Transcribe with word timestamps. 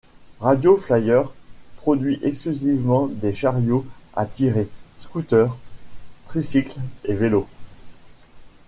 Radio 0.39 0.77
Flyer 0.77 1.21
produit 1.77 2.17
exclusivement 2.23 3.05
des 3.05 3.35
Chariots 3.35 3.85
à 4.15 4.25
tirer, 4.25 4.67
scooters, 4.99 5.55
tricycles 6.25 6.79
et 7.05 7.13
vélos. 7.13 7.47